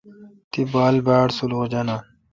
[0.51, 2.01] تی بال باڑسلخ جانان۔